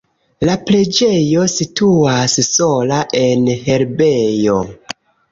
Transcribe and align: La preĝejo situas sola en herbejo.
La 0.47 0.53
preĝejo 0.67 1.43
situas 1.55 2.35
sola 2.47 2.97
en 3.19 3.45
herbejo. 3.67 4.57